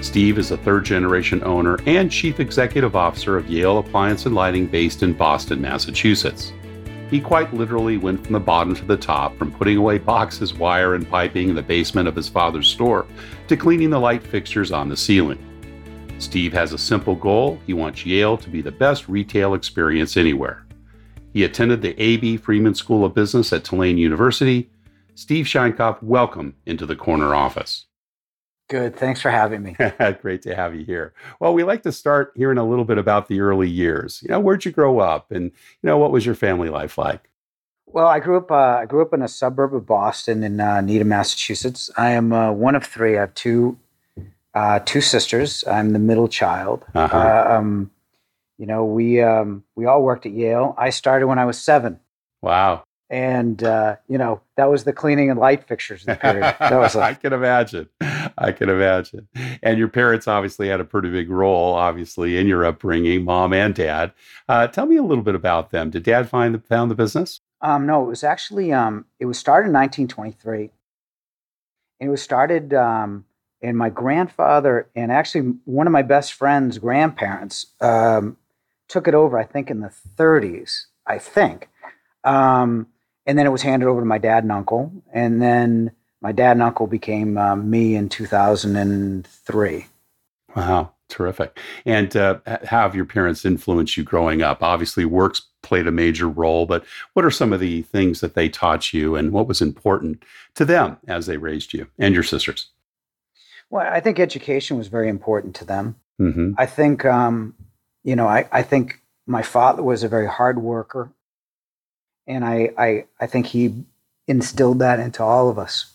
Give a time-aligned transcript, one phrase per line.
[0.00, 4.66] Steve is a third generation owner and chief executive officer of Yale Appliance and Lighting
[4.66, 6.54] based in Boston, Massachusetts.
[7.10, 10.94] He quite literally went from the bottom to the top, from putting away boxes, wire,
[10.94, 13.06] and piping in the basement of his father's store
[13.48, 15.38] to cleaning the light fixtures on the ceiling.
[16.18, 20.64] Steve has a simple goal he wants Yale to be the best retail experience anywhere.
[21.34, 22.38] He attended the A.B.
[22.38, 24.70] Freeman School of Business at Tulane University.
[25.14, 27.86] Steve Sheinkopf, welcome into the corner office.
[28.70, 28.94] Good.
[28.94, 29.76] Thanks for having me.
[30.22, 31.12] Great to have you here.
[31.40, 34.20] Well, we like to start hearing a little bit about the early years.
[34.22, 37.28] You know, where'd you grow up, and you know, what was your family life like?
[37.86, 38.48] Well, I grew up.
[38.52, 41.90] Uh, I grew up in a suburb of Boston in uh, Needham, Massachusetts.
[41.96, 43.16] I am uh, one of three.
[43.16, 43.76] I have two
[44.54, 45.64] uh, two sisters.
[45.66, 46.84] I'm the middle child.
[46.94, 47.16] Uh-huh.
[47.18, 47.90] Uh, um,
[48.56, 50.76] you know, we um, we all worked at Yale.
[50.78, 51.98] I started when I was seven.
[52.40, 56.54] Wow and uh, you know that was the cleaning and light fixtures period.
[56.58, 57.88] That was a- I can imagine.
[58.36, 59.26] I can imagine.
[59.62, 63.74] And your parents obviously had a pretty big role, obviously, in your upbringing, mom and
[63.74, 64.12] dad.
[64.50, 65.88] Uh, tell me a little bit about them.
[65.88, 67.40] Did dad find the, found the business?
[67.62, 70.70] Um, no, it was actually um, it was started in 1923,
[72.00, 72.74] and it was started.
[72.74, 73.24] Um,
[73.62, 78.36] and my grandfather and actually one of my best friends' grandparents um,
[78.88, 79.38] took it over.
[79.38, 80.84] I think in the 30s.
[81.06, 81.70] I think.
[82.24, 82.88] Um,
[83.26, 86.52] and then it was handed over to my dad and uncle, and then my dad
[86.52, 89.86] and uncle became uh, me in 2003.
[90.56, 91.58] Wow, terrific!
[91.84, 94.62] And uh, how have your parents influenced you growing up?
[94.62, 98.48] Obviously, works played a major role, but what are some of the things that they
[98.48, 100.22] taught you, and what was important
[100.54, 102.70] to them as they raised you and your sisters?
[103.70, 105.96] Well, I think education was very important to them.
[106.20, 106.52] Mm-hmm.
[106.58, 107.54] I think, um,
[108.02, 111.12] you know, I, I think my father was a very hard worker
[112.30, 113.84] and I, I I think he
[114.26, 115.92] instilled that into all of us.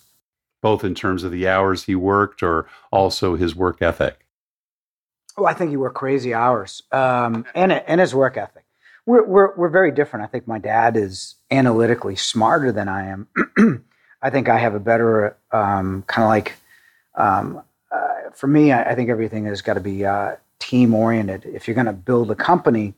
[0.62, 4.26] Both in terms of the hours he worked, or also his work ethic.
[5.38, 8.66] Oh, I think he worked crazy hours, um, and and his work ethic.
[9.06, 10.26] We're, we're we're very different.
[10.26, 13.28] I think my dad is analytically smarter than I am.
[14.22, 16.56] I think I have a better um, kind of like.
[17.16, 21.46] Um, uh, for me, I, I, think everything has got to be uh, team oriented.
[21.46, 22.94] If you're going to build a company,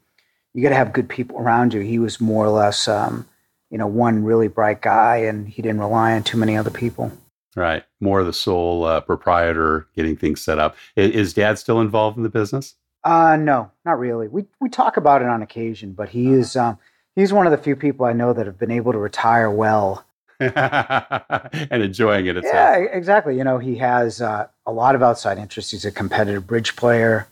[0.58, 1.82] you got to have good people around you.
[1.82, 3.28] He was more or less, um,
[3.70, 7.12] you know, one really bright guy, and he didn't rely on too many other people.
[7.56, 10.76] Right, more of the sole uh, proprietor, getting things set up.
[10.96, 12.74] Is, is, Dad still involved in the business?
[13.04, 14.28] Uh, no, not really.
[14.28, 16.80] We we talk about it on occasion, but he is um,
[17.16, 20.06] he's one of the few people I know that have been able to retire well.
[20.40, 22.54] and enjoying it itself.
[22.54, 23.38] Yeah, exactly.
[23.38, 25.72] You know, he has uh, a lot of outside interests.
[25.72, 27.28] He's a competitive bridge player.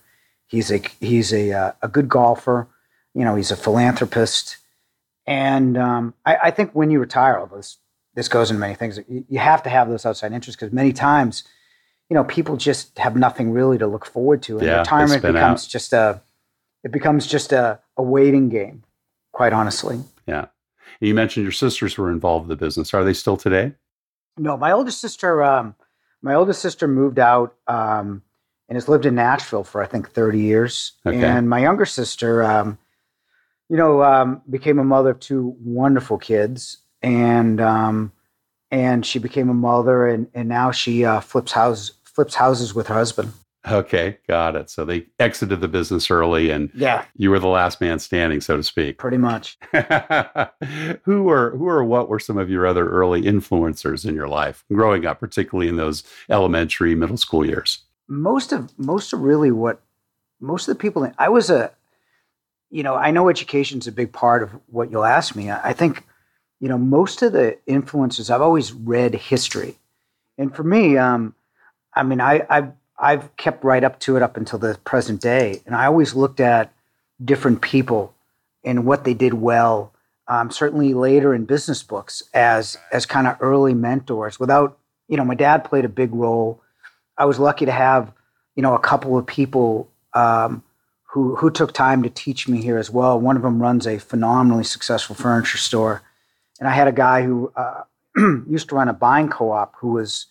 [0.46, 2.68] He's a he's a uh, a good golfer
[3.16, 4.58] you know, he's a philanthropist.
[5.26, 7.78] And um, I, I, think when you retire, all this
[8.14, 9.00] this goes into many things.
[9.10, 11.44] You, you have to have those outside interests because many times,
[12.10, 15.66] you know, people just have nothing really to look forward to, and yeah, retirement becomes
[15.66, 15.70] out.
[15.70, 16.22] just a
[16.84, 18.84] it becomes just a, a waiting game.
[19.32, 20.00] Quite honestly.
[20.28, 20.48] Yeah.
[21.02, 22.94] You mentioned your sisters were involved in the business.
[22.94, 23.74] Are they still today?
[24.38, 25.44] No, my oldest sister.
[25.44, 25.76] Um,
[26.22, 28.22] my oldest sister moved out um,
[28.70, 30.94] and has lived in Nashville for I think thirty years.
[31.06, 31.22] Okay.
[31.22, 32.78] And my younger sister, um,
[33.70, 38.12] you know, um, became a mother of two wonderful kids, and um,
[38.72, 42.88] and she became a mother, and and now she uh, flips houses flips houses with
[42.88, 43.32] her husband.
[43.68, 44.70] Okay, got it.
[44.70, 48.56] So they exited the business early and Yeah, you were the last man standing, so
[48.58, 49.00] to speak.
[49.00, 49.58] pretty much.
[51.04, 54.64] who were who or what were some of your other early influencers in your life
[54.72, 57.80] growing up, particularly in those elementary, middle school years?
[58.08, 59.82] most of most of really what
[60.40, 61.72] most of the people i was a
[62.76, 65.50] you know i know education is a big part of what you'll ask me.
[65.50, 66.04] I, think
[66.60, 69.78] you know most of the influences i've always read history.
[70.38, 71.34] And for me um
[71.94, 75.62] i mean i i've i've kept right up to it up until the present day.
[75.66, 76.74] And i always looked at
[77.24, 78.14] different people
[78.66, 79.94] and what they did well
[80.28, 84.78] um, certainly later in business books as as kind of early mentors without
[85.08, 86.62] you know my dad played a big role.
[87.18, 88.12] I was lucky to have,
[88.58, 90.62] you know, a couple of people um,
[91.16, 93.18] who who took time to teach me here as well.
[93.18, 96.02] One of them runs a phenomenally successful furniture store,
[96.60, 97.84] and I had a guy who uh,
[98.50, 100.26] used to run a buying co-op who was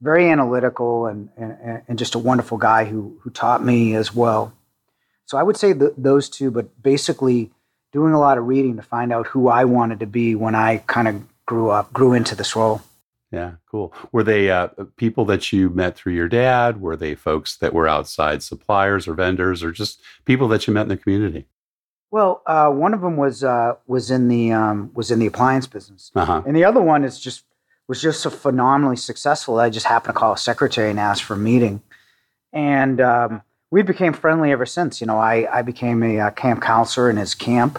[0.00, 4.52] very analytical and, and and just a wonderful guy who who taught me as well.
[5.26, 7.50] So I would say th- those two, but basically
[7.92, 10.76] doing a lot of reading to find out who I wanted to be when I
[10.86, 12.82] kind of grew up, grew into this role.
[13.32, 13.92] Yeah, cool.
[14.10, 16.80] Were they uh, people that you met through your dad?
[16.80, 20.82] Were they folks that were outside suppliers or vendors, or just people that you met
[20.82, 21.46] in the community?
[22.10, 25.68] Well, uh, one of them was uh, was in the um, was in the appliance
[25.68, 26.42] business, Uh huh.
[26.44, 27.44] and the other one is just
[27.86, 29.60] was just so phenomenally successful.
[29.60, 31.82] I just happened to call a secretary and ask for a meeting,
[32.52, 35.00] and um, we became friendly ever since.
[35.00, 37.78] You know, I I became a uh, camp counselor in his camp,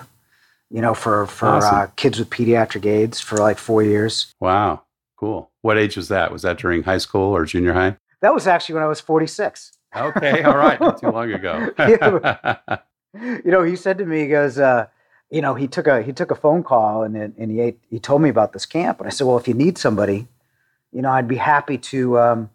[0.70, 1.76] you know, for for Awesome.
[1.76, 4.34] uh, kids with pediatric AIDS for like four years.
[4.40, 4.84] Wow,
[5.22, 5.52] cool.
[5.62, 6.32] What age was that?
[6.32, 7.96] Was that during high school or junior high?
[8.22, 9.72] That was actually when I was forty six.
[9.96, 11.70] Okay, all right, not too long ago.
[13.14, 14.88] you know, he said to me, he goes, uh,
[15.30, 18.22] you know, he took a he took a phone call and and he he told
[18.22, 20.28] me about this camp, and I said, well, if you need somebody,
[20.92, 22.50] you know, I'd be happy to, um,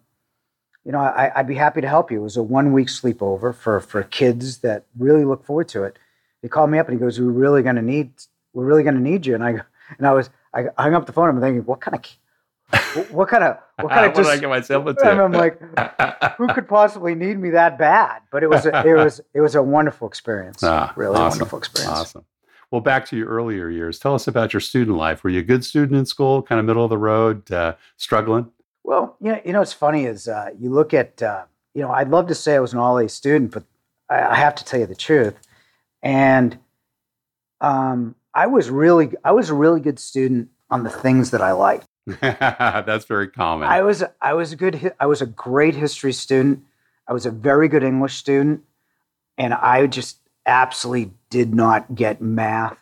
[0.83, 2.19] you know, I, I'd be happy to help you.
[2.19, 5.97] It was a one week sleepover for for kids that really look forward to it.
[6.41, 8.11] He called me up and he goes, we're really going to need
[8.53, 9.49] we're really going to need you, and I
[9.97, 11.29] and I was I hung up the phone.
[11.29, 12.03] I'm thinking, what kind of
[13.11, 15.23] what, kind of what kind of what did I just get myself and into?
[15.23, 18.21] I'm like, who could possibly need me that bad?
[18.31, 20.63] But it was a, it was it was a wonderful experience.
[20.63, 21.39] Ah, really awesome.
[21.39, 21.97] wonderful experience.
[21.97, 22.25] Awesome.
[22.69, 23.99] Well, back to your earlier years.
[23.99, 25.23] Tell us about your student life.
[25.23, 28.51] Were you a good student in school, kind of middle of the road, uh, struggling?
[28.83, 31.91] Well, you know, you know what's funny is uh, you look at uh, you know
[31.91, 33.63] I'd love to say I was an all A student, but
[34.09, 35.35] I, I have to tell you the truth.
[36.03, 36.57] And
[37.61, 41.53] um, I was really I was a really good student on the things that I
[41.53, 41.86] liked.
[42.21, 43.67] That's very common.
[43.67, 46.63] I was I was a good I was a great history student.
[47.07, 48.61] I was a very good English student,
[49.37, 52.77] and I just absolutely did not get math.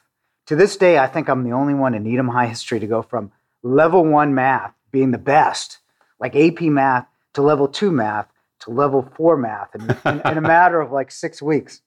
[0.47, 3.01] To this day, I think I'm the only one in Needham High history to go
[3.01, 3.31] from
[3.63, 5.79] level one math being the best,
[6.19, 8.27] like AP math, to level two math
[8.59, 11.81] to level four math in, in, in a matter of like six weeks.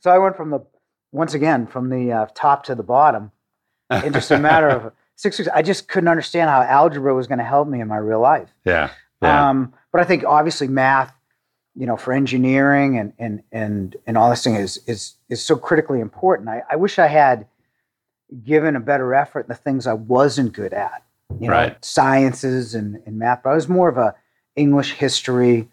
[0.00, 0.60] So I went from the
[1.12, 3.32] once again from the uh, top to the bottom
[3.90, 5.50] in just a matter of six weeks.
[5.52, 8.48] I just couldn't understand how algebra was going to help me in my real life.
[8.64, 8.90] yeah.
[9.20, 9.48] Yeah.
[9.50, 11.12] Um, but I think obviously math,
[11.74, 15.56] you know, for engineering and and and and all this thing is is is so
[15.56, 16.48] critically important.
[16.48, 17.46] I, I wish I had
[18.44, 21.02] given a better effort in the things I wasn't good at.
[21.40, 21.84] You know, Right.
[21.84, 23.40] sciences and, and math.
[23.42, 24.14] But I was more of a
[24.54, 25.68] English history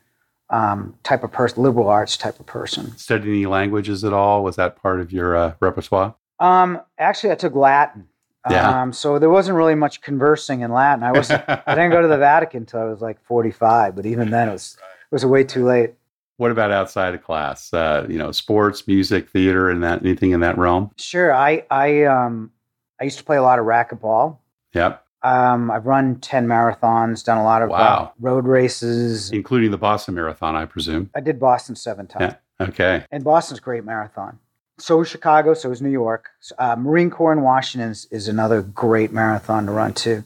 [0.49, 2.97] um, type of person, liberal arts type of person.
[2.97, 4.43] Studied any languages at all?
[4.43, 6.15] Was that part of your uh, repertoire?
[6.39, 8.07] Um, actually, I took Latin.
[8.49, 8.81] Yeah.
[8.81, 11.03] Um, so there wasn't really much conversing in Latin.
[11.03, 14.29] I was I didn't go to the Vatican until I was like 45, but even
[14.29, 15.93] then it was it was way too late.
[16.37, 17.73] what about outside of class?
[17.73, 20.91] Uh, you know, sports, music, theater, and that anything in that realm?
[20.97, 22.51] Sure, I I um
[22.99, 24.37] I used to play a lot of racquetball.
[24.73, 25.01] Yep.
[25.23, 28.13] Um, I've run 10 marathons, done a lot of uh, Wow.
[28.19, 29.31] road races.
[29.31, 31.09] Including the Boston Marathon, I presume.
[31.15, 32.67] I did Boston seven times, Yeah.
[32.67, 33.03] Okay.
[33.11, 34.37] and Boston's a great marathon.
[34.77, 36.29] So is Chicago, so is New York.
[36.57, 40.23] Uh, Marine Corps in Washington is, is another great marathon to run too.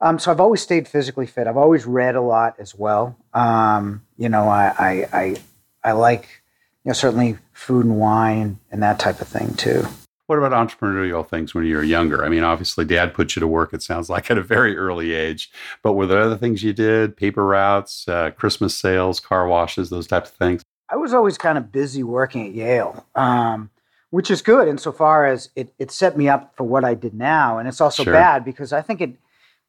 [0.00, 1.46] Um, so I've always stayed physically fit.
[1.46, 3.16] I've always read a lot as well.
[3.34, 5.36] Um, you know, I, I I
[5.84, 6.42] I like
[6.84, 9.86] you know certainly food and wine and that type of thing too.
[10.26, 12.24] What about entrepreneurial things when you were younger?
[12.24, 15.12] I mean, obviously, dad put you to work, it sounds like, at a very early
[15.12, 15.50] age.
[15.82, 17.16] But were there other things you did?
[17.16, 20.62] Paper routes, uh, Christmas sales, car washes, those types of things?
[20.88, 23.70] I was always kind of busy working at Yale, um,
[24.12, 27.56] which is good insofar as it, it set me up for what I did now.
[27.56, 28.12] And it's also Sure.
[28.12, 29.14] bad because I think it,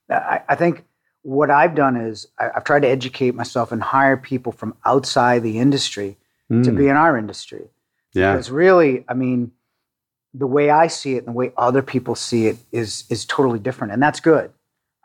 [0.09, 0.83] I, I think
[1.21, 5.43] what I've done is I, I've tried to educate myself and hire people from outside
[5.43, 6.17] the industry
[6.49, 7.69] to Mm, be in our industry.
[8.11, 8.33] yeah.
[8.33, 9.53] Because really, I mean,
[10.33, 13.59] the way I see it and the way other people see it is is totally
[13.59, 14.51] different, and that's good.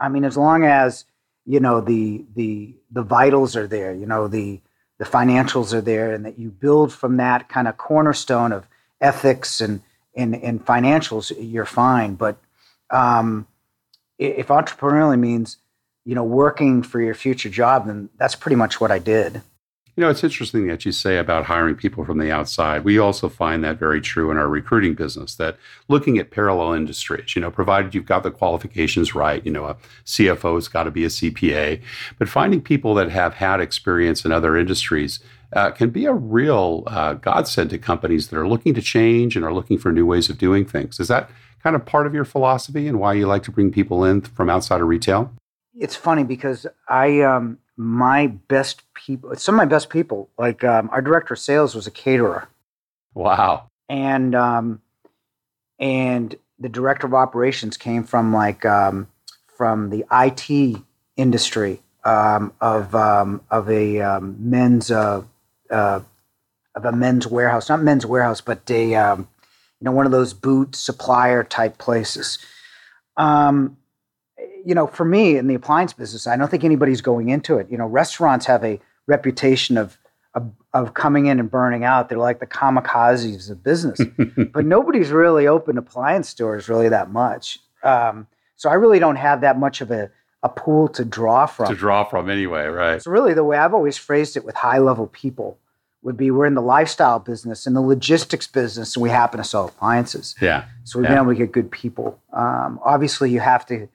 [0.01, 1.05] I mean, as long as
[1.47, 4.61] you know the the the vitals are there, you know the
[4.99, 8.67] the financials are there and that you build from that kind of cornerstone of
[9.01, 9.83] ethics and
[10.15, 12.15] and, and financials, you're fine.
[12.15, 12.39] But
[12.91, 13.47] um,
[14.19, 15.59] if entrepreneurially means
[16.05, 19.43] you know working for your future job, then that's pretty much what I did.
[19.99, 22.85] You know, it's interesting that you say about hiring people from the outside.
[22.85, 25.57] We also find that very true in our recruiting business that
[25.89, 29.77] looking at parallel industries, you know, provided you've got the qualifications right, you know, a
[30.07, 31.83] CFO's got to be a CPA,
[32.17, 35.19] but finding people that have had experience in other industries
[35.53, 39.45] uh, can be a real uh, godsend to companies that are looking to change and
[39.45, 41.01] are looking for new ways of doing things.
[41.01, 41.31] Is that
[41.63, 44.51] kind of part of your philosophy and why you like to bring people in from
[44.51, 45.33] outside of retail?
[45.75, 50.91] It's funny because I, um, my best people, some of my best people, like um,
[50.93, 52.49] our director of sales was a caterer.
[53.15, 53.71] Wow.
[53.89, 54.83] And, um,
[55.79, 59.09] and the director of operations came from like, um,
[59.57, 60.83] from the IT
[61.17, 65.23] industry um, of, um, of a um, men's, uh,
[65.71, 66.01] uh,
[66.75, 68.95] of a men's warehouse, not men's warehouse, but a,
[69.81, 72.39] you know, one of those boot supplier type places.
[73.17, 73.77] Um,
[74.65, 77.69] you know, for me in the appliance business, I don't think anybody's going into it.
[77.71, 79.99] You know, restaurants have a reputation of
[80.35, 82.09] of, of coming in and burning out.
[82.09, 83.99] They're like the kamikazes of business,
[84.53, 87.59] but nobody's really opened appliance stores really that much.
[87.83, 90.11] Um, so I really don't have that much of a
[90.43, 91.67] a pool to draw from.
[91.67, 93.03] To draw from anyway, right?
[93.03, 95.59] So really, the way I've always phrased it with high level people
[96.03, 99.45] would be we're in the lifestyle business and the logistics business and we happen to
[99.45, 101.17] sell appliances yeah so we've yeah.
[101.17, 103.89] been able to get good people um, obviously you have to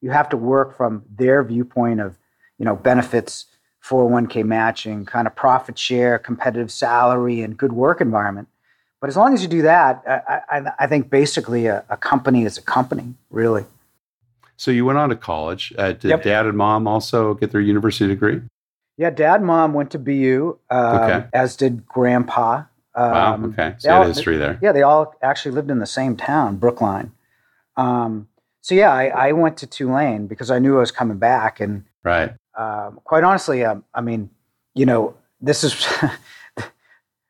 [0.00, 2.16] you have to work from their viewpoint of
[2.58, 3.46] you know benefits
[3.84, 8.48] 401k matching kind of profit share competitive salary and good work environment
[9.00, 12.44] but as long as you do that i, I, I think basically a, a, company
[12.44, 13.64] is a company really
[14.58, 16.22] so you went on to college uh, did Yep.
[16.22, 18.42] dad and mom also get their university degree
[18.98, 21.24] yeah dad mom went to BU um, Okay.
[21.32, 25.52] as did grandpa wow Um, okay they so all- history there Yeah, they all actually
[25.54, 27.12] lived in the same town, Brookline.
[27.76, 28.28] Um,
[28.60, 31.84] so yeah, I, I went to Tulane because I knew I was coming back, and
[32.02, 34.30] right um, quite honestly, um, I mean,
[34.74, 35.72] you know, this is,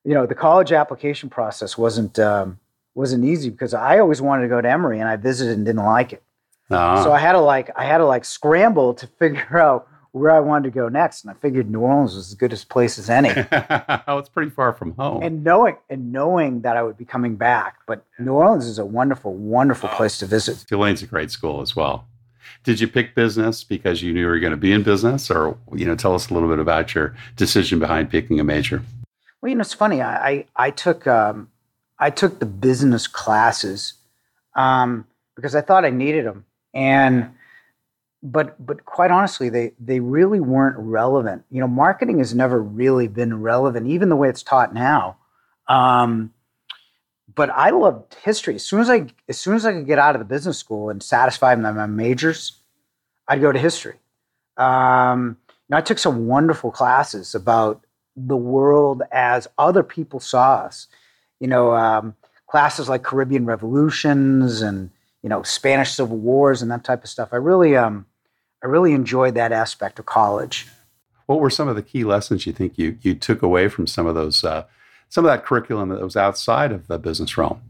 [0.04, 2.58] you know, the college application process wasn't um,
[2.94, 5.84] wasn't easy because I always wanted to go to Emory, and I visited and didn't
[5.84, 6.22] like it.
[6.70, 10.30] Ah, So I had to like I had to like scramble to figure out where
[10.30, 12.98] I wanted to go next, and I figured New Orleans was as good a place
[12.98, 13.28] as any.
[14.08, 17.36] oh it's pretty far from home and knowing and knowing that I would be coming
[17.36, 17.76] back.
[17.86, 20.64] But New Orleans is a wonderful, wonderful place to visit.
[20.68, 22.06] Tulane's a great school as well.
[22.64, 25.56] Did you pick business because you knew you were going to be in business, or
[25.74, 28.82] you know, tell us a little bit about your decision behind picking a major?
[29.40, 30.02] Well, you know, it's funny.
[30.02, 31.50] I I, I took um,
[31.98, 33.94] I took the business classes
[34.56, 35.06] um,
[35.36, 36.44] because I thought I needed them,
[36.74, 37.30] and
[38.22, 41.44] but but quite honestly, they they really weren't relevant.
[41.50, 45.16] You know, marketing has never really been relevant, even the way it's taught now.
[45.68, 46.32] Um,
[47.34, 48.56] but I loved history.
[48.56, 50.90] As soon as I as soon as I could get out of the business school
[50.90, 52.60] and satisfy my, my majors,
[53.28, 53.96] I'd go to history.
[54.56, 57.84] Um, you know, I took some wonderful classes about
[58.16, 60.88] the world as other people saw us.
[61.38, 62.16] You know, um,
[62.48, 64.90] classes like Caribbean revolutions and
[65.22, 67.30] you know Spanish civil wars and that type of stuff.
[67.32, 68.06] I really, um,
[68.62, 70.66] I really enjoyed that aspect of college.
[71.26, 74.06] What were some of the key lessons you think you you took away from some
[74.06, 74.64] of those uh,
[75.08, 77.60] some of that curriculum that was outside of the business realm?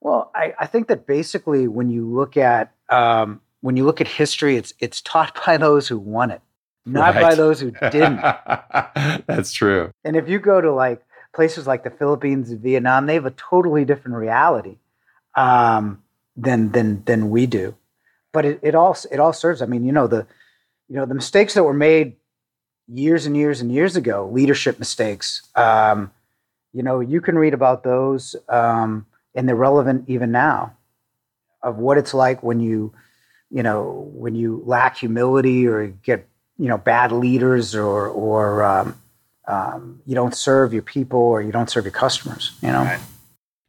[0.00, 4.08] Well, I, I think that basically when you look at um, when you look at
[4.08, 6.40] history, it's it's taught by those who won it,
[6.86, 8.20] not by those who didn't.
[9.26, 9.90] That's true.
[10.04, 11.02] And if you go to like
[11.34, 14.78] places like the Philippines and Vietnam, they have a totally different reality
[15.34, 16.02] um,
[16.36, 17.74] than than than we do.
[18.32, 19.62] But it, it all it all serves.
[19.62, 20.26] I mean, you know the
[20.88, 22.16] you know the mistakes that were made
[22.88, 25.48] years and years and years ago, leadership mistakes.
[25.54, 26.10] Um,
[26.72, 30.76] you know, you can read about those, um, and they're relevant even now,
[31.62, 32.92] of what it's like when you
[33.50, 39.00] you know when you lack humility or get you know bad leaders or or um,
[39.48, 42.52] um, you don't serve your people or you don't serve your customers.
[42.62, 43.00] You know, Right.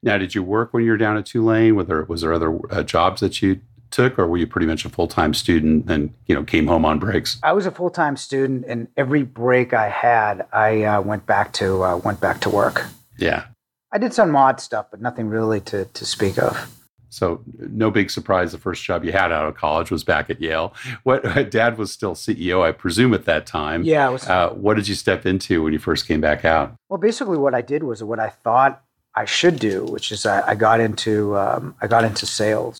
[0.03, 1.75] Now, did you work when you were down at Tulane?
[1.75, 3.60] Was there was there other uh, jobs that you
[3.91, 6.86] took, or were you pretty much a full time student and you know came home
[6.86, 7.38] on breaks?
[7.43, 11.53] I was a full time student, and every break I had, I uh, went back
[11.53, 12.86] to uh, went back to work.
[13.17, 13.46] Yeah.
[13.93, 16.77] I did some mod stuff, but nothing really to to speak of.
[17.10, 18.53] So no big surprise.
[18.53, 20.74] The first job you had out of college was back at Yale.
[21.03, 23.84] What Dad was still CEO, I presume, at that time.
[23.84, 26.74] Yeah, was, Uh, what did you step into when you first came back out?
[26.89, 28.81] well, basically what I did was what I thought
[29.15, 32.80] I should do, which is I, I got into um, I got into sales,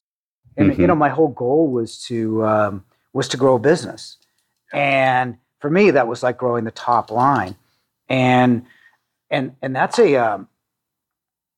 [0.58, 0.78] and Mhm.
[0.80, 4.18] you know my whole goal was to um, was to grow a business,
[4.72, 7.56] and for me that was like growing the top line,
[8.08, 8.66] and
[9.30, 10.48] and and that's a um,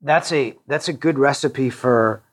[0.01, 2.23] that's a that's a good recipe for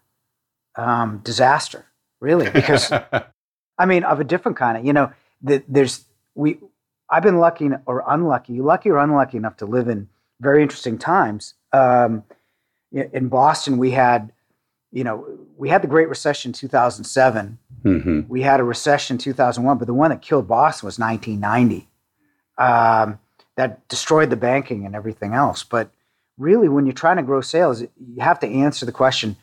[0.77, 1.85] um, disaster,
[2.21, 2.91] really, because
[3.79, 6.05] I mean, of a different kind of you know, the, there's
[6.35, 6.59] we
[7.11, 10.09] I've been lucky or unlucky, lucky or unlucky enough to live in
[10.41, 11.55] very interesting times.
[11.73, 12.25] Um,
[12.93, 14.33] in Boston, we had,
[14.91, 17.59] you know, we had the Great Recession 2007.
[17.85, 18.21] Mm-hmm.
[18.29, 21.89] We had a recession 2001, but the one that killed Boston was 1990.
[22.59, 23.19] Um,
[23.57, 25.63] that destroyed the banking and everything else.
[25.63, 25.91] But
[26.39, 27.89] really, when you're trying to grow sales, you
[28.21, 29.37] have to answer the question: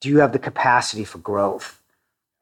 [0.00, 1.80] Do you have the capacity for growth?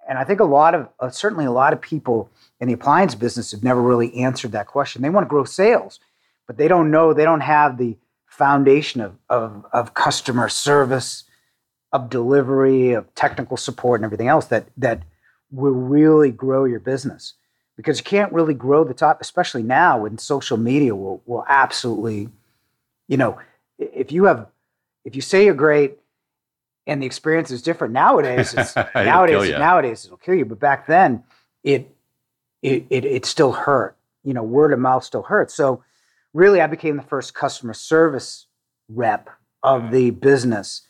[0.08, 3.14] And I think a lot of, uh, certainly a lot of people in the appliance
[3.14, 5.02] business have never really answered that question.
[5.02, 6.00] They want to grow sales,
[6.50, 11.22] but they don't know, they don't have the foundation of, of, of customer service,
[11.92, 15.04] of delivery, of technical support, and everything else that, that
[15.52, 17.34] will really grow your business.
[17.76, 22.30] Because you can't really grow the top, especially now when social media will, will absolutely,
[23.06, 23.38] you know,
[23.78, 24.48] if you have,
[25.04, 25.98] if you say you're great
[26.84, 30.46] and the experience is different nowadays, it's, nowadays, nowadays it'll kill you.
[30.46, 31.22] But back then,
[31.62, 31.94] it,
[32.60, 33.96] it, it, it still hurt.
[34.24, 35.54] You know, word of mouth still hurts.
[35.54, 35.84] So
[36.32, 38.46] really, I became the first customer service
[38.88, 39.30] rep
[39.62, 40.82] of the business,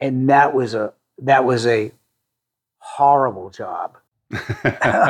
[0.00, 1.92] and that was a that was a
[2.78, 3.98] horrible job.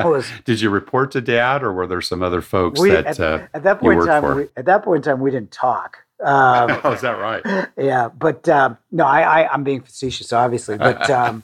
[0.04, 3.21] was, Did you report to dad, or were there some other folks we, that at,
[3.21, 4.37] uh, at that point in time?
[4.37, 5.99] We, at that point in time, we didn't talk.
[6.23, 7.68] Um, oh, is that right?
[7.76, 11.42] Yeah, but um, no, I, I am being facetious, obviously, but um,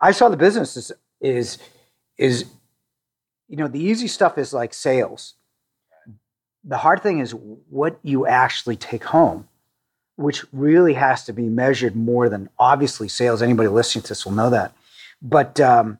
[0.00, 1.58] I saw the business is, is
[2.18, 2.44] is
[3.48, 5.34] you know, the easy stuff is like sales.
[6.64, 9.48] The hard thing is what you actually take home,
[10.16, 13.42] which really has to be measured more than obviously sales.
[13.42, 14.72] Anybody listening to this will know that.
[15.20, 15.98] But um,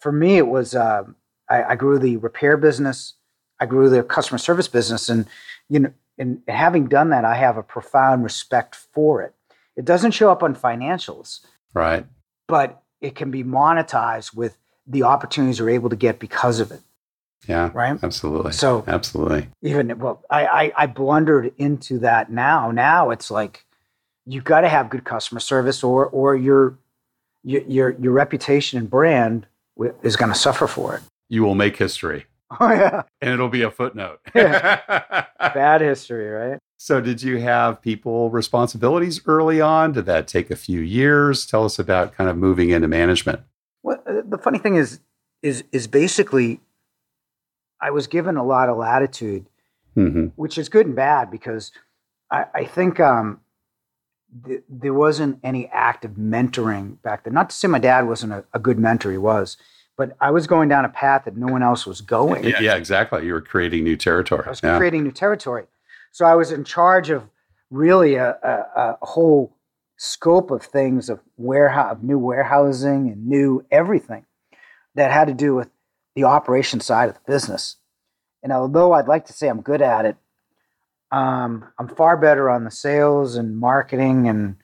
[0.00, 1.04] for me, it was uh,
[1.48, 3.14] I, I grew the repair business,
[3.60, 5.26] I grew the customer service business, and
[5.68, 9.34] you know, and having done that, I have a profound respect for it.
[9.76, 11.40] It doesn't show up on financials,
[11.74, 12.06] right?
[12.48, 16.80] But it can be monetized with the opportunities you're able to get because of it.
[17.48, 17.70] Yeah.
[17.74, 17.98] Right.
[18.02, 18.52] Absolutely.
[18.52, 19.48] So absolutely.
[19.62, 22.70] Even well, I, I, I blundered into that now.
[22.70, 23.64] Now it's like
[24.26, 26.78] you've got to have good customer service, or or your
[27.42, 29.46] your your reputation and brand
[30.02, 31.02] is going to suffer for it.
[31.28, 32.26] You will make history.
[32.60, 33.04] Oh yeah.
[33.22, 34.20] And it'll be a footnote.
[34.34, 36.58] Bad history, right?
[36.76, 39.92] So, did you have people responsibilities early on?
[39.92, 41.46] Did that take a few years?
[41.46, 43.40] Tell us about kind of moving into management.
[43.82, 45.00] Well, uh, the funny thing is,
[45.42, 46.60] is is basically
[47.82, 49.46] I was given a lot of latitude,
[49.96, 50.26] mm-hmm.
[50.36, 51.72] which is good and bad because
[52.30, 53.40] I, I think um,
[54.46, 57.34] th- there wasn't any active mentoring back then.
[57.34, 59.56] Not to say my dad wasn't a, a, good mentor, he was,
[59.96, 62.44] but I was going down a path that no one else was going.
[62.44, 63.26] Yeah, yeah exactly.
[63.26, 64.44] You were creating new territory.
[64.46, 64.78] I was yeah.
[64.78, 65.66] creating new territory.
[66.12, 67.28] So I was in charge of
[67.70, 69.56] really a, a, a whole
[69.96, 74.24] scope of things of warehouse, of new warehousing and new everything
[74.94, 75.68] that had to do with
[76.14, 77.76] the operation side of the business.
[78.42, 80.16] And although I'd like to say I'm good at it,
[81.10, 84.56] um, I'm far better on the sales and marketing and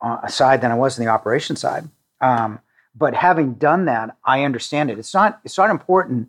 [0.00, 1.88] uh, side than I was in the operation side.
[2.20, 2.60] Um,
[2.94, 4.98] but having done that, I understand it.
[4.98, 6.28] It's not it's not important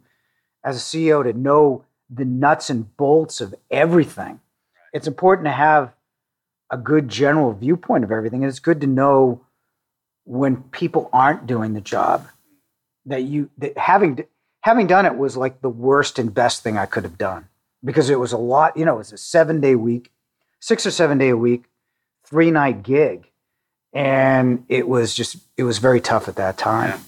[0.64, 4.40] as a CEO to know the nuts and bolts of everything.
[4.94, 5.92] It's important to have
[6.70, 9.42] a good general viewpoint of everything, and it's good to know
[10.26, 12.28] when people aren't doing the job
[13.06, 14.24] that you that having
[14.64, 17.48] having done it was like the worst and best thing I could have done
[17.84, 20.12] because it was a lot, you know, it was a seven day week,
[20.60, 21.66] six or seven day a week,
[22.26, 23.30] three night gig.
[23.92, 27.02] And it was just, it was very tough at that time.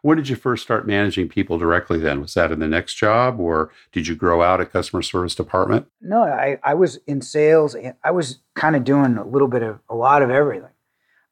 [0.00, 2.20] When did you first start managing people directly then?
[2.20, 5.86] Was that in the next job or did you grow out a customer service department?
[6.00, 7.74] No, I, I was in sales.
[7.74, 10.70] And I was kind of doing a little bit of a lot of everything.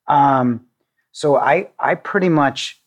[0.09, 0.67] Um,
[1.13, 2.83] so I, I pretty much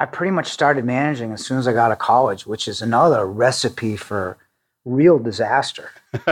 [0.00, 3.26] I pretty much started managing as soon as I got to college, which is another
[3.26, 4.38] recipe for
[4.86, 5.90] real disaster.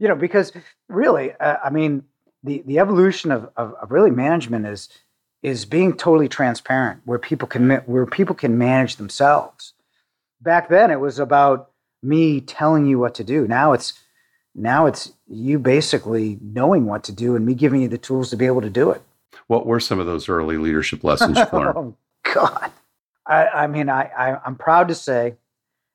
[0.00, 0.52] you know, because
[0.88, 2.02] really, uh, I mean,
[2.42, 4.88] the, the evolution of, of, of, really management is
[5.44, 9.74] is being totally transparent, where people can where people can manage themselves.
[10.40, 11.70] Back then, it was about
[12.02, 13.46] me telling you what to do.
[13.46, 13.92] Now it's
[14.56, 18.36] now it's you basically knowing what to do and me giving you the tools to
[18.36, 19.02] be able to do it.
[19.46, 21.94] What were some of those early leadership lessons you learned?
[22.34, 22.70] God.
[23.26, 25.34] I, I mean, I, I, I'm proud to say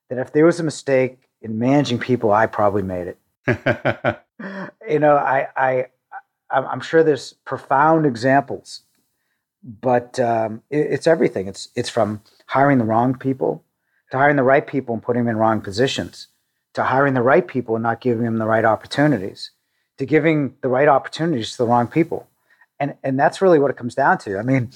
[0.10, 3.18] that if there was a mistake in managing people, I probably made it.
[4.89, 5.86] you know, I, I,
[6.50, 8.82] I'm sure there's profound examples,
[9.63, 11.48] but um, it, it's everything.
[11.48, 13.63] It's it's from hiring the wrong people
[14.12, 16.28] to hiring the right people and putting them in wrong positions
[16.74, 19.52] to to hiring the right people and not giving them the right opportunities,
[19.98, 22.28] to giving the right opportunities to the wrong people.
[22.80, 24.38] And, and that's really what it comes down to.
[24.38, 24.72] I mean,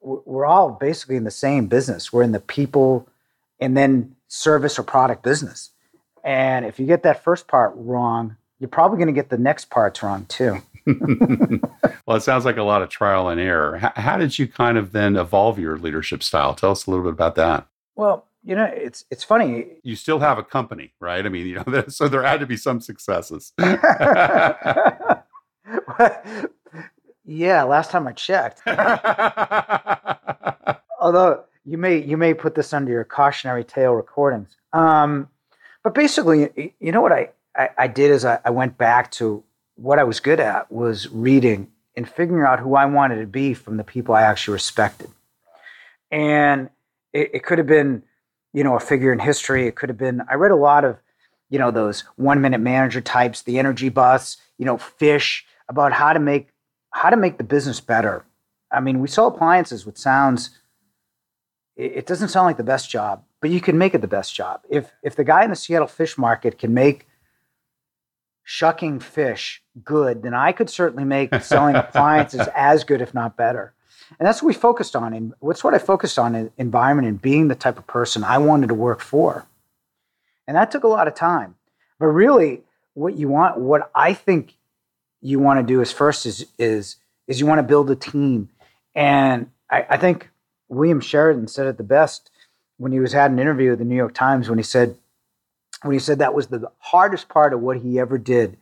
[0.00, 2.12] we're all basically in the same business.
[2.12, 3.08] We're in the people
[3.58, 5.70] and then service or product business.
[6.24, 9.70] And if you get that first part wrong, you're probably going to get the next
[9.70, 10.58] parts wrong too.
[12.06, 13.78] well, it sounds like a lot of trial and error.
[13.78, 16.54] How, how, did you kind of then evolve your leadership style?
[16.54, 17.66] Tell us a little bit about that.
[17.96, 19.66] Well, you know, it's it's funny.
[19.82, 21.24] You still have a company, right?
[21.24, 23.52] I mean, you know, so there had to be some successes.
[27.30, 28.62] yeah, last time I checked.
[31.00, 34.56] Although you may you may put this under your cautionary tale recordings.
[34.72, 35.28] Um,
[35.84, 39.44] but basically, you know what I, I, I did is I, I went back to
[39.76, 43.54] what I was good at was reading and figuring out who I wanted to be
[43.54, 45.10] from the people I actually respected.
[46.10, 46.68] And
[47.12, 48.02] it, it could have been,
[48.52, 49.66] you know, a figure in history.
[49.66, 50.98] It could have been, I read a lot of,
[51.48, 56.12] you know, those one minute manager types, the energy bus, you know, fish about how
[56.12, 56.48] to make,
[56.90, 58.24] how to make the business better.
[58.70, 60.50] I mean, we sell appliances, which sounds,
[61.76, 64.62] it, doesn't sound like the best job, but you can make it the best job.
[64.68, 67.06] If, if the guy in the Seattle fish market can make
[68.44, 73.74] shucking fish good, then I could certainly make selling appliances as good, if not better.
[74.18, 75.12] And that's what we focused on.
[75.12, 78.38] And what's what I focused on in environment and being the type of person I
[78.38, 79.46] wanted to work for.
[80.46, 81.54] And that took a lot of time.
[81.98, 82.62] But really,
[82.94, 84.56] what you want, what I think
[85.20, 88.48] you want to do is first is is is you want to build a team.
[88.94, 90.30] And I, I think
[90.68, 92.30] William Sheridan said it the best
[92.78, 94.96] when he was had an interview with the New York Times when he said
[95.82, 98.56] when he said that was the hardest part of what he ever did.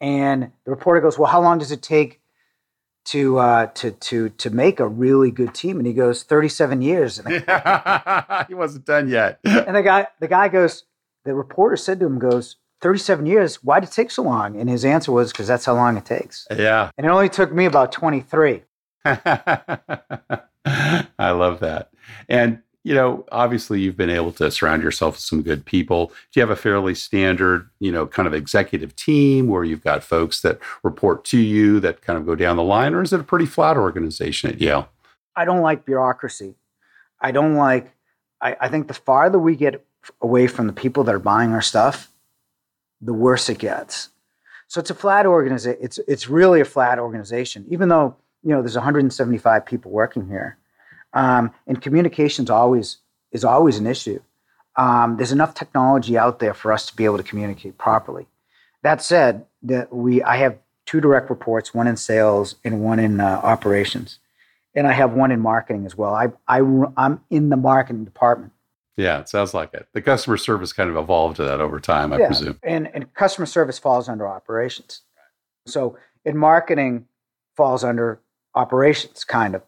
[0.00, 2.20] And the reporter goes, "Well, how long does it take
[3.06, 7.18] to uh, to to to make a really good team?" And he goes, "37 years."
[7.18, 7.28] And
[8.48, 9.38] he wasn't done yet.
[9.44, 10.84] and the guy the guy goes,
[11.24, 13.64] the reporter said to him, "Goes 37 years?
[13.64, 16.04] Why did it take so long?" And his answer was, "Because that's how long it
[16.04, 16.90] takes." Yeah.
[16.98, 18.62] And it only took me about 23.
[19.04, 20.36] I
[21.18, 21.88] love that.
[22.28, 26.08] And you know, obviously you've been able to surround yourself with some good people.
[26.08, 30.04] Do you have a fairly standard, you know, kind of executive team where you've got
[30.04, 33.20] folks that report to you that kind of go down the line, or is it
[33.20, 34.90] a pretty flat organization at Yale?
[35.34, 36.56] I don't like bureaucracy.
[37.20, 37.90] I don't like,
[38.42, 39.82] I, I think the farther we get
[40.20, 42.12] away from the people that are buying our stuff,
[43.04, 44.10] the worse it gets.
[44.68, 45.78] So it's a flat organization.
[45.82, 50.58] It's, it's really a flat organization, even though, you know, there's 175 people working here
[51.14, 52.98] um, and communications always
[53.32, 54.20] is always an issue.
[54.76, 58.26] Um, there's enough technology out there for us to be able to communicate properly.
[58.82, 63.20] That said, that we I have two direct reports, one in sales and one in
[63.20, 64.18] uh, operations,
[64.74, 66.14] and I have one in marketing as well.
[66.14, 66.58] I, I
[66.96, 68.52] I'm in the marketing department.
[68.96, 69.88] Yeah, it sounds like it.
[69.92, 72.58] The customer service kind of evolved to that over time, I yeah, presume.
[72.62, 75.02] And and customer service falls under operations.
[75.66, 77.06] So in marketing
[77.56, 78.20] falls under
[78.54, 79.62] operations, kind of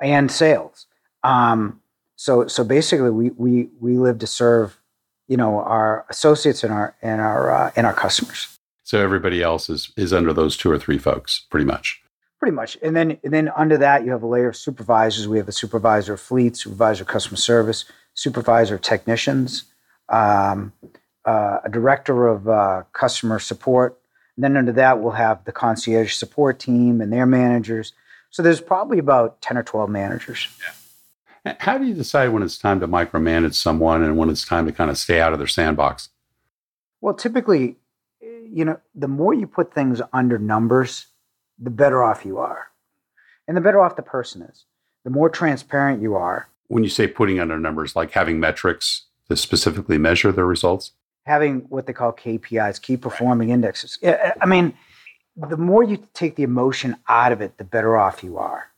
[0.00, 0.86] and sales.
[1.22, 1.80] Um,
[2.16, 4.78] so so basically, we we we live to serve,
[5.28, 8.58] you know, our associates and our and our uh, and our customers.
[8.82, 12.02] So everybody else is is under those two or three folks, pretty much.
[12.38, 15.26] Pretty much, and then and then under that you have a layer of supervisors.
[15.26, 17.86] We have a supervisor of fleet, supervisor of customer service,
[18.16, 19.64] supervisor of technicians,
[20.08, 20.72] um,
[21.24, 24.00] uh, a director of uh, customer support.
[24.34, 27.92] And then under that, we'll have the concierge support team and their managers,
[28.36, 30.46] so there's probably about 10 or 12 managers.
[31.46, 31.54] Yeah.
[31.60, 34.72] How do you decide when it's time to micromanage someone and when it's time to
[34.72, 36.10] kind of stay out of their sandbox?
[37.00, 37.76] Well, typically,
[38.20, 41.06] you know, the more you put things under numbers,
[41.58, 42.66] the better off you are.
[43.48, 44.66] And the better off the person is.
[45.04, 46.48] The more transparent you are.
[46.68, 50.92] When you say putting under numbers, like having metrics to specifically measure their results?
[51.24, 53.98] Having what they call KPIs, key performing indexes.
[54.40, 54.74] I mean,
[55.36, 58.70] the more you take the emotion out of it, the better off you are.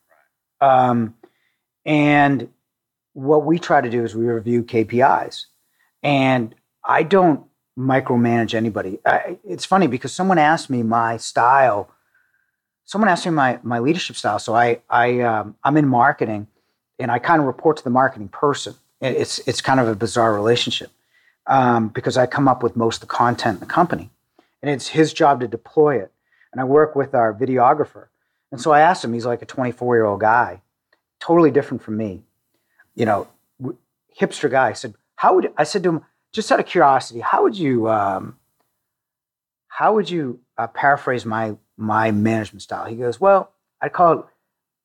[0.61, 1.15] Um,
[1.85, 2.49] and
[3.13, 5.47] what we try to do is we review KPIs.
[6.03, 7.45] And I don't
[7.79, 8.99] micromanage anybody.
[9.05, 11.91] I, it's funny because someone asked me my style.
[12.85, 14.39] Someone asked me my, my leadership style.
[14.39, 16.49] So I, I, um, I'm in marketing
[16.99, 18.75] and I kind of report to the marketing person.
[19.01, 20.91] It's, it's kind of a bizarre relationship
[21.47, 24.11] um, because I come up with most of the content in the company.
[24.61, 26.13] And it's his job to deploy it
[26.53, 28.07] and I work with our videographer.
[28.51, 30.63] And so I asked him, he's like a 24 year old guy,
[31.21, 32.23] totally different from me,
[32.95, 33.29] you know,
[34.19, 34.69] hipster guy.
[34.69, 37.89] I said, how would, I said to him, just out of curiosity, how would you,
[37.89, 38.39] um,
[39.69, 42.87] how would you uh, paraphrase my, my management style?
[42.87, 44.25] He goes, well, I'd call it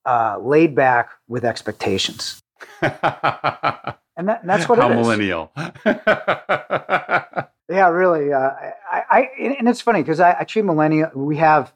[0.05, 2.41] uh, laid back with expectations.
[2.81, 5.05] and, that, and that's what How it is.
[5.05, 5.51] millennial.
[7.69, 8.31] Yeah, really.
[8.31, 8.51] Uh,
[8.91, 11.09] I, I, and it's funny because I, I treat millennial.
[11.15, 11.73] We have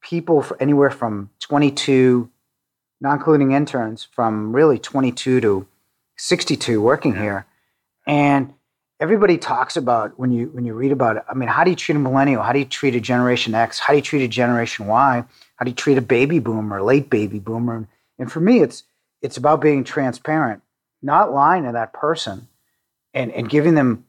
[0.00, 2.30] people for anywhere from 22,
[3.00, 5.66] not including interns, from really 22 to
[6.16, 7.22] 62 working yeah.
[7.22, 7.46] here,
[8.06, 8.54] and
[9.00, 11.24] everybody talks about when you when you read about it.
[11.28, 12.42] I mean, how do you treat a millennial?
[12.42, 13.78] How do you treat a Generation X?
[13.80, 15.24] How do you treat a Generation Y?
[15.56, 17.88] How do you treat a baby boomer, late baby boomer?
[18.18, 18.84] And for me, it's
[19.22, 20.62] it's about being transparent,
[21.02, 22.48] not lying to that person,
[23.12, 24.04] and and giving them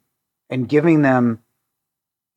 [0.50, 1.42] and giving them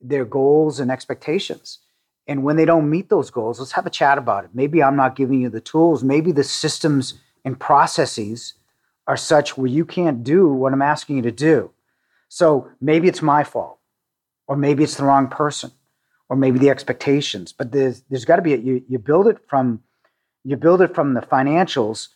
[0.01, 1.79] their goals and expectations.
[2.27, 4.51] And when they don't meet those goals, let's have a chat about it.
[4.53, 6.03] Maybe I'm not giving you the tools.
[6.03, 8.53] Maybe the systems and processes
[9.07, 11.71] are such where you can't do what I'm asking you to do.
[12.29, 13.79] So maybe it's my fault,
[14.47, 15.71] or maybe it's the wrong person,
[16.31, 17.51] or maybe the expectations.
[17.51, 19.83] But there's there's got to be a, you you build it from
[20.45, 22.07] you build it from the financials,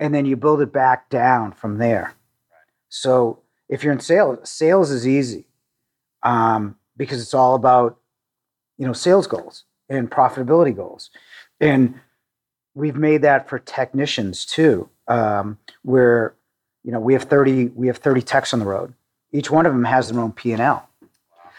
[0.00, 2.14] and then you build it back down from there.
[2.88, 5.44] So if you're in sales, sales is easy
[6.22, 7.98] um, because it's all about
[8.78, 11.10] you know sales goals and profitability goals,
[11.60, 12.00] and
[12.74, 16.34] we've made that for technicians too, um, where
[16.82, 18.94] you know we have thirty we have thirty techs on the road.
[19.32, 20.88] Each one of them has their own P and L.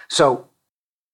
[0.08, 0.48] So.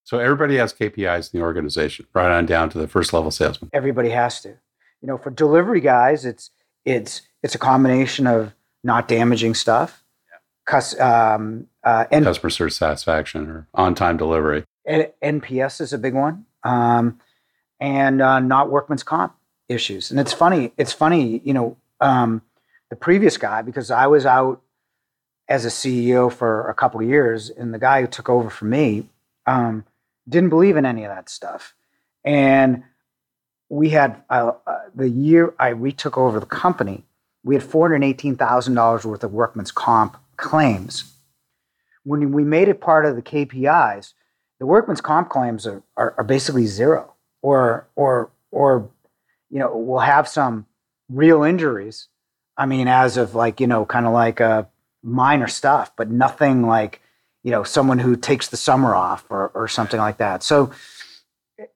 [0.06, 3.72] So everybody has KPIs in the organization, right on down to the first level salesman.
[3.74, 4.50] Everybody has to.
[4.50, 6.52] You know, for delivery guys, it's
[6.86, 10.04] it's it's a combination of not damaging stuff,
[10.66, 14.64] cus, um, uh, N- customer service satisfaction or on time delivery.
[14.86, 17.20] N- NPS is a big one, um,
[17.80, 19.36] and uh, not workman's comp
[19.68, 20.12] issues.
[20.12, 20.72] And it's funny.
[20.78, 21.42] It's funny.
[21.44, 22.44] You know, um,
[22.92, 24.62] the previous guy because I was out
[25.50, 28.66] as a CEO for a couple of years, and the guy who took over for
[28.66, 29.10] me
[29.48, 29.84] um,
[30.28, 31.74] didn't believe in any of that stuff.
[32.24, 32.84] And
[33.70, 37.04] we had uh, uh, the year I retook over the company,
[37.44, 41.12] we had four hundred eighteen thousand dollars worth of workman's comp claims.
[42.04, 44.14] When we made it part of the KPIs,
[44.60, 48.90] the workman's comp claims are, are, are basically zero, or or or
[49.50, 50.66] you know we'll have some
[51.10, 52.08] real injuries.
[52.58, 54.68] I mean, as of like you know, kind of like a
[55.04, 57.02] minor stuff, but nothing like
[57.46, 60.42] you know someone who takes the summer off or or something like that.
[60.42, 60.72] So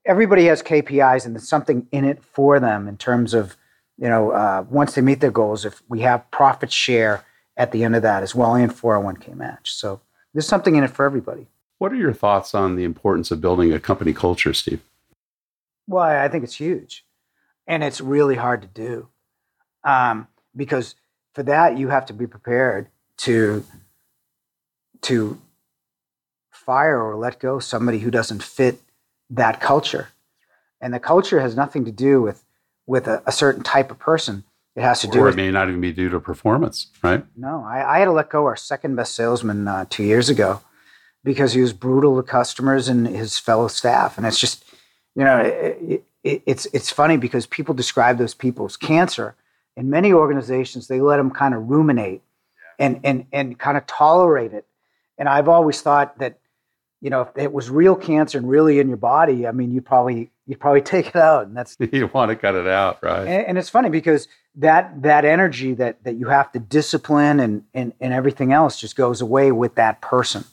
[0.04, 3.56] everybody has KPIs and there's something in it for them in terms of
[4.00, 5.66] you know uh, once they meet their goals.
[5.66, 7.24] If we have profit share
[7.56, 9.72] at the end of that as well and 401k match.
[9.72, 10.02] So
[10.34, 11.48] there's something in it for everybody.
[11.78, 14.82] What are your thoughts on the importance of building a company culture, Steve?
[15.88, 17.06] Well, I think it's huge,
[17.68, 19.10] and it's really hard to do
[19.84, 20.96] um, because
[21.36, 23.64] for that you have to be prepared to
[25.02, 25.40] to
[26.70, 28.76] fire or let go somebody who doesn't fit
[29.42, 30.10] that culture,
[30.80, 32.44] and the culture has nothing to do with
[32.86, 34.44] with a, a certain type of person.
[34.76, 35.20] It has to do.
[35.20, 37.26] Or with, it may not even be due to performance, right?
[37.36, 40.62] No, I, I had to let go our second best salesman uh, two years ago
[41.24, 44.64] because he was brutal to customers and his fellow staff, and it's just,
[45.16, 49.36] you know, it, it, it's it's funny because people describe those people as cancer.
[49.76, 52.22] In many organizations, they let them kind of ruminate
[52.78, 54.66] and and and kind of tolerate it.
[55.18, 56.39] And I've always thought that,
[57.02, 59.82] you know, if it was real cancer and really in your body, I mean, you
[59.82, 63.28] probably you probably take it out, and that's you want to cut it out, right?
[63.28, 67.64] And, and, it's funny because that that energy that that you have to discipline and
[67.74, 70.44] and and everything else just goes away with that person,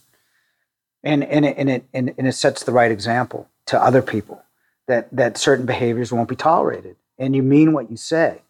[1.02, 4.42] and and it, and it and, and it sets the right example to other people
[4.86, 8.42] that that certain behaviors won't be tolerated, and you mean what you say.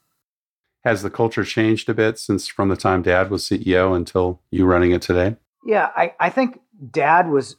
[0.85, 4.67] Has the culture changed a bit since from the time Dad was CEO until you
[4.67, 5.35] running it today?
[5.65, 6.61] Yeah, I, I think
[6.93, 7.57] Dad was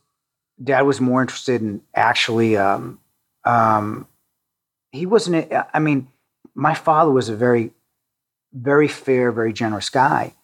[0.63, 2.99] Dad was more interested in actually um,
[3.47, 4.07] um,
[4.91, 5.51] he wasn't.
[5.73, 6.07] I mean,
[6.53, 7.71] my father was a very,
[8.53, 10.35] very fair, very generous guy,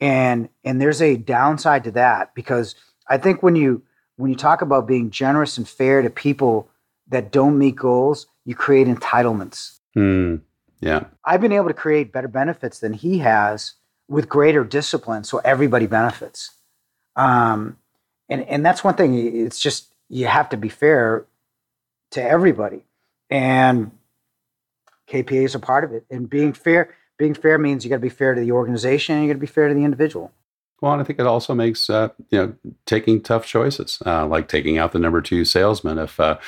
[0.00, 2.74] and and there's a downside to that because
[3.08, 3.82] I think when you
[4.16, 6.68] when you talk about being generous and fair to people
[7.08, 9.78] that don't meet goals, you create entitlements.
[9.96, 10.42] Mm,
[10.80, 13.74] yeah, I've been able to create better benefits than he has
[14.08, 16.50] with greater discipline, so everybody benefits.
[17.16, 17.78] Um,
[18.30, 19.14] and and that's one thing.
[19.14, 21.26] It's just you have to be fair
[22.12, 22.84] to everybody.
[23.28, 23.90] And
[25.08, 26.04] KPA is a part of it.
[26.10, 29.24] And being fair, being fair means you got to be fair to the organization and
[29.24, 30.32] you got to be fair to the individual.
[30.80, 32.54] Well, and I think it also makes uh, you know
[32.86, 36.38] taking tough choices, uh, like taking out the number two salesman if uh,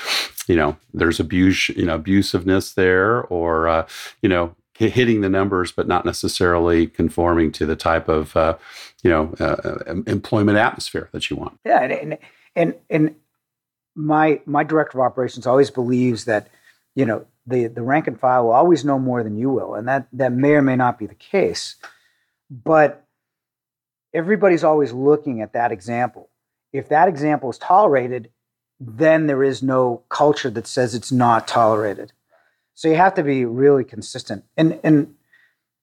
[0.46, 3.86] you know there's abuse, you know, abusiveness there, or uh,
[4.22, 8.56] you know hitting the numbers but not necessarily conforming to the type of uh,
[9.02, 11.58] you know uh, employment atmosphere that you want.
[11.64, 12.18] Yeah, and
[12.56, 13.14] and and
[13.94, 16.48] my my director of operations always believes that
[16.94, 19.86] you know the the rank and file will always know more than you will, and
[19.88, 21.76] that that may or may not be the case,
[22.50, 23.02] but
[24.14, 26.28] everybody's always looking at that example,
[26.72, 28.30] if that example is tolerated,
[28.80, 32.12] then there is no culture that says it's not tolerated.
[32.74, 34.44] So you have to be really consistent.
[34.56, 35.14] And and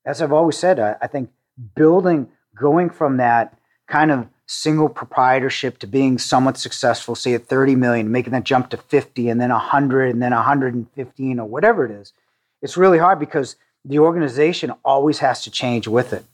[0.06, 1.30] as I've always said, I, I think
[1.76, 7.76] building, going from that kind of single proprietorship to being somewhat successful, say at 30
[7.76, 11.92] million, making that jump to 50 and then 100 and then 115 or whatever it
[11.92, 12.14] is,
[12.62, 16.26] it's really hard because the organization always has to change with it.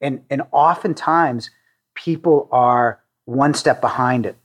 [0.00, 1.50] And, and oftentimes
[1.94, 4.36] people are one step behind it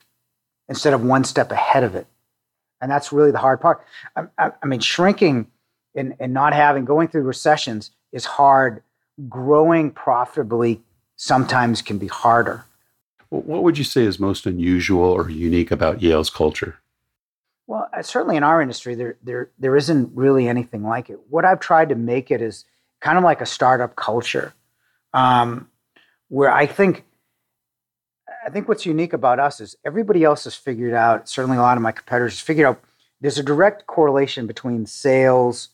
[0.69, 2.07] instead of one step ahead of it.
[2.81, 3.85] And that's really the hard part.
[4.15, 5.47] I, I, I mean, shrinking
[5.95, 8.81] and, and not having, going through recessions is hard.
[9.29, 10.81] Growing profitably
[11.15, 12.65] sometimes can be harder.
[13.29, 16.79] What would you say is most unusual or unique about Yale's culture?
[17.67, 21.19] Well, uh, certainly in our industry, there, there, there isn't really anything like it.
[21.29, 22.65] What I've tried to make it is
[22.99, 24.53] kind of like a startup culture,
[25.13, 25.69] um,
[26.27, 27.05] where I think,
[28.45, 31.29] I think what's unique about us is everybody else has figured out.
[31.29, 32.81] Certainly, a lot of my competitors figured out
[33.19, 35.69] there's a direct correlation between sales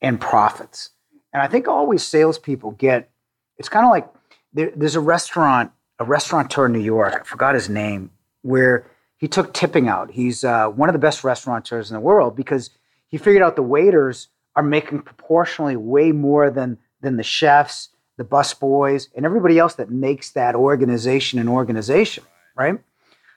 [0.00, 0.90] and profits.
[1.32, 3.10] And I think always salespeople get.
[3.58, 4.08] It's kind of like
[4.52, 7.18] there, there's a restaurant, a restaurateur in New York.
[7.20, 8.10] I forgot his name,
[8.42, 10.12] where he took tipping out.
[10.12, 12.70] He's uh, one of the best restaurateurs in the world because
[13.08, 18.24] he figured out the waiters are making proportionally way more than than the chefs, the
[18.24, 22.78] bus boys, and everybody else that makes that organization an organization, right?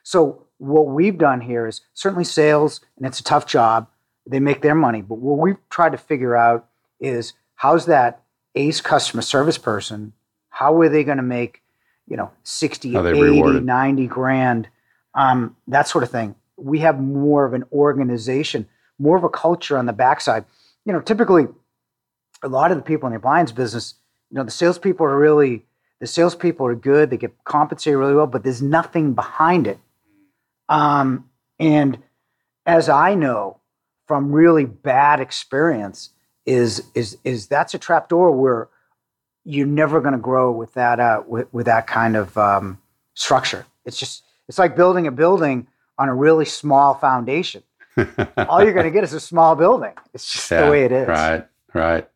[0.02, 3.88] So what we've done here is certainly sales, and it's a tough job.
[4.26, 6.68] They make their money, but what we've tried to figure out
[7.00, 8.22] is how's that
[8.54, 10.12] ace customer service person?
[10.50, 11.62] How are they going to make,
[12.06, 13.64] you know, 60, 80, rewarded?
[13.64, 14.68] 90 grand
[15.14, 16.34] um, that sort of thing.
[16.56, 18.68] We have more of an organization,
[18.98, 20.44] more of a culture on the backside.
[20.84, 21.46] You know, typically,
[22.42, 23.94] a lot of the people in the appliance business,
[24.32, 25.66] you know, the salespeople are really
[26.00, 27.10] the salespeople are good.
[27.10, 29.78] They get compensated really well, but there's nothing behind it.
[30.68, 31.98] Um, and
[32.66, 33.60] as I know
[34.08, 36.10] from really bad experience,
[36.46, 38.68] is is is that's a trap door where
[39.44, 42.80] you're never going to grow with that uh, with, with that kind of um,
[43.14, 43.66] structure.
[43.84, 45.66] It's just it's like building a building
[45.98, 47.62] on a really small foundation.
[48.36, 49.92] All you're going to get is a small building.
[50.14, 51.06] It's just yeah, the way it is.
[51.06, 52.08] Right, right.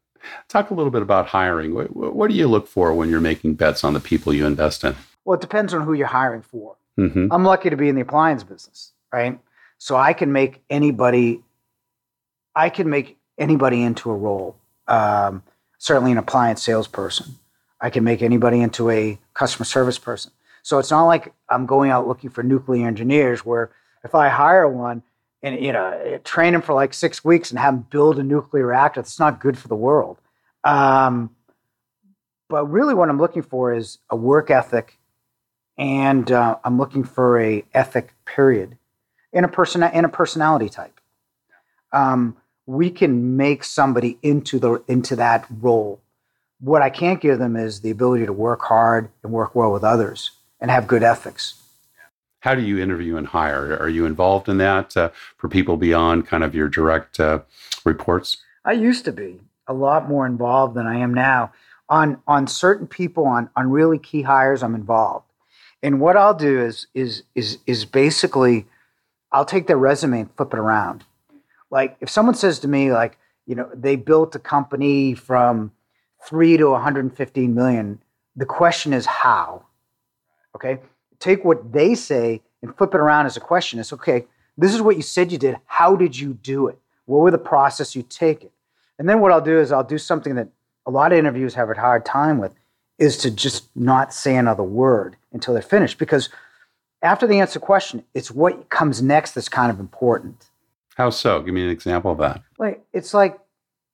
[0.49, 1.75] Talk a little bit about hiring.
[1.75, 4.85] What, what, do you look for when you're making bets on the people you invest
[4.85, 4.95] in?
[5.25, 6.77] Well, it depends on who you're hiring for.
[6.99, 7.29] Mm-hmm.
[7.31, 9.39] I'm lucky to be in the appliance business, right?
[9.79, 11.43] So I can make anybody,
[12.55, 14.57] I can make anybody into a role.
[14.89, 15.43] Um,
[15.79, 17.37] certainly, an appliance salesperson.
[17.81, 20.33] I can make anybody into a customer service person.
[20.63, 23.71] So it's not like I'm going out looking for nuclear engineers where
[24.03, 25.03] if I hire one
[25.43, 28.67] and you know train them for like six weeks and have them build a nuclear
[28.67, 30.19] reactor, that's not good for the world.
[30.65, 31.31] Um,
[32.49, 34.99] but really, what I'm looking for is a work ethic,
[35.77, 38.77] and uh, I'm looking for a ethic period,
[39.33, 41.01] in a person in a personality type.
[41.93, 46.01] Um, we can make somebody into the into that role.
[46.61, 49.85] What I can't give them is the ability to work hard and work well with
[49.85, 51.63] others and have good ethics.
[52.41, 53.77] How do you interview and hire?
[53.81, 57.41] Are you involved in that uh, for people beyond kind of your direct uh,
[57.85, 58.39] reports?
[58.65, 61.53] I used to be a lot more involved than I am now.
[61.89, 65.27] On on certain people, on on really key hires, I'm involved.
[65.83, 68.67] And what I'll do is is is is basically,
[69.33, 71.05] I'll take their resume and flip it around.
[71.71, 75.71] Like if someone says to me, like you know, they built a company from
[76.27, 78.03] three to 115 million.
[78.35, 79.67] The question is how
[80.57, 80.79] Okay.
[81.19, 83.79] Take what they say and flip it around as a question.
[83.79, 84.27] It's okay,
[84.57, 85.57] this is what you said you did.
[85.67, 86.79] How did you do it?
[87.05, 88.53] What were the process you take it?
[88.99, 90.49] And then what I'll do is I'll do something that
[90.87, 92.53] a lot of interviews have a hard time with
[92.99, 95.99] is to just not say another word until they're finished.
[95.99, 96.31] Because
[97.03, 100.49] after they answer the question, it's what comes next that's kind of important.
[100.97, 101.43] How so?
[101.43, 102.43] Give me an example of that.
[102.59, 103.39] Like it's like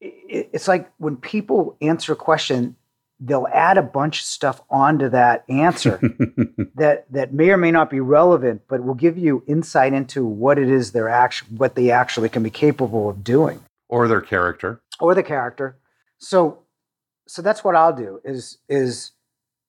[0.01, 2.77] it's like when people answer a question,
[3.25, 5.99] they'll add a bunch of stuff onto that answer
[6.75, 10.59] that that may or may not be relevant, but will give you insight into what
[10.59, 14.81] it is they're actually what they actually can be capable of doing, or their character,
[14.99, 15.77] or the character.
[16.19, 16.59] So,
[17.29, 19.13] so that's what I'll do is is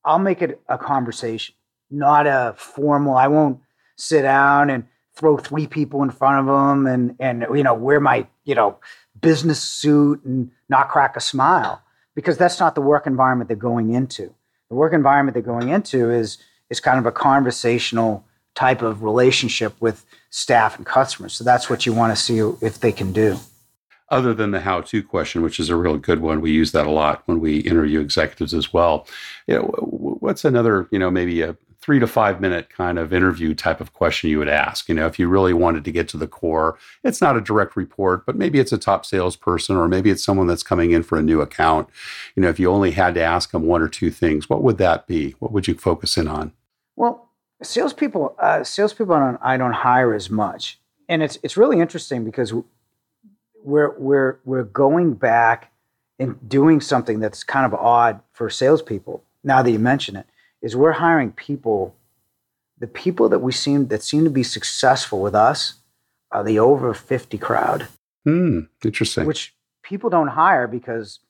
[0.04, 1.54] I'll make it a conversation,
[1.90, 3.16] not a formal.
[3.16, 3.60] I won't
[3.96, 8.00] sit down and throw three people in front of them and and you know wear
[8.00, 8.78] my you know
[9.20, 11.80] business suit and not crack a smile
[12.14, 14.34] because that's not the work environment they're going into.
[14.68, 16.38] The work environment they're going into is
[16.70, 21.34] is kind of a conversational type of relationship with staff and customers.
[21.34, 23.38] So that's what you want to see if they can do.
[24.10, 26.90] Other than the how-to question, which is a real good one, we use that a
[26.90, 29.06] lot when we interview executives as well.
[29.46, 29.62] You know,
[30.20, 33.92] what's another, you know, maybe a three to five minute kind of interview type of
[33.92, 34.88] question you would ask.
[34.88, 37.76] You know, if you really wanted to get to the core, it's not a direct
[37.76, 41.18] report, but maybe it's a top salesperson or maybe it's someone that's coming in for
[41.18, 41.90] a new account.
[42.36, 44.78] You know, if you only had to ask them one or two things, what would
[44.78, 45.32] that be?
[45.40, 46.52] What would you focus in on?
[46.96, 47.28] Well,
[47.62, 52.54] salespeople, uh, salespeople don't, I don't hire as much, and it's it's really interesting because
[53.62, 55.70] we're we're we're going back
[56.18, 59.22] and doing something that's kind of odd for salespeople.
[59.42, 60.26] Now that you mention it,
[60.64, 61.94] is we're hiring people.
[62.78, 65.74] The people that we seem that seem to be successful with us
[66.32, 67.86] are the over fifty crowd.
[68.24, 68.60] Hmm.
[68.82, 69.26] Interesting.
[69.26, 71.20] Which people don't hire because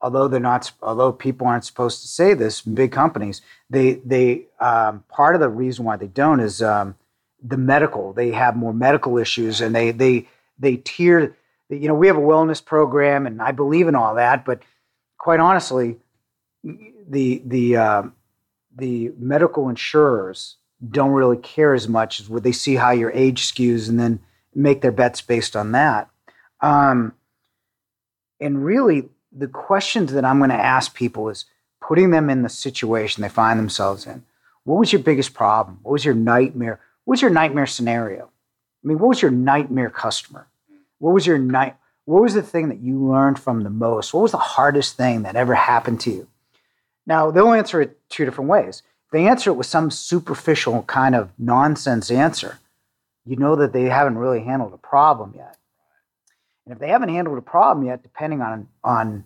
[0.00, 5.04] although they're not although people aren't supposed to say this big companies they they um,
[5.08, 6.94] part of the reason why they don't is um,
[7.42, 11.36] the medical they have more medical issues and they they they tier
[11.68, 14.62] you know we have a wellness program and i believe in all that but
[15.18, 15.96] quite honestly
[16.62, 18.12] the the um,
[18.78, 20.56] the medical insurers
[20.90, 24.20] don't really care as much as would they see how your age skews and then
[24.54, 26.08] make their bets based on that
[26.60, 27.12] um,
[28.40, 31.44] and really the questions that I'm going to ask people is
[31.80, 34.24] putting them in the situation they find themselves in.
[34.64, 35.78] What was your biggest problem?
[35.82, 36.80] What was your nightmare?
[37.04, 38.24] What was your nightmare scenario?
[38.24, 40.48] I mean, what was your nightmare customer?
[40.98, 41.76] What was your night?
[42.04, 44.12] What was the thing that you learned from the most?
[44.12, 46.28] What was the hardest thing that ever happened to you?
[47.08, 48.82] Now, they'll answer it two different ways.
[49.06, 52.58] If they answer it with some superficial kind of nonsense answer,
[53.24, 55.56] you know that they haven't really handled a problem yet.
[56.66, 59.24] And if they haven't handled a problem yet, depending on on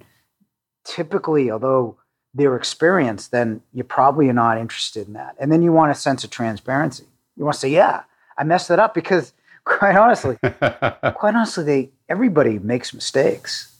[0.85, 1.97] typically, although
[2.33, 5.35] their experience, then you probably are not interested in that.
[5.41, 7.05] And then you want a sense of transparency.
[7.37, 8.03] You want to say, "Yeah,
[8.39, 9.33] I messed it up," because
[9.65, 13.77] quite honestly, quite honestly, they everybody makes mistakes,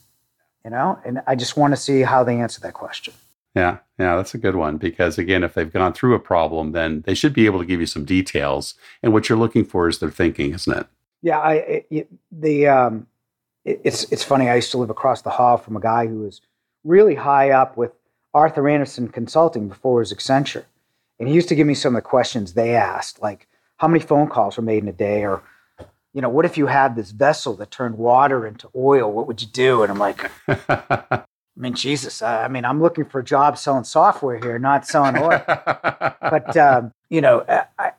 [0.65, 0.99] you know.
[1.05, 3.13] And I just want to see how they answer that question.
[3.55, 7.03] Yeah, yeah, that's a good one because again, if they've gone through a problem, then
[7.05, 8.73] they should be able to give you some details.
[9.03, 10.87] And what you're looking for is their thinking, isn't it?
[11.21, 13.07] Yeah, I it, the um,
[13.63, 14.49] it's it's funny.
[14.49, 16.41] I used to live across the hall from a guy who was
[16.83, 17.91] really high up with
[18.33, 20.65] Arthur Andersen Consulting before it was Accenture,
[21.19, 23.47] and he used to give me some of the questions they asked, like
[23.77, 25.43] how many phone calls were made in a day, or
[26.13, 29.11] you know, what if you had this vessel that turned water into oil?
[29.11, 29.83] What would you do?
[29.83, 30.29] And I'm like,
[31.55, 35.17] I mean, Jesus, I mean, I'm looking for a job selling software here, not selling
[35.17, 35.43] oil.
[35.45, 37.45] but um, you know,
[37.77, 37.91] I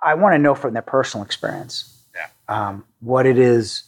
[0.00, 2.28] I want to know from their personal experience yeah.
[2.48, 3.84] um, what it is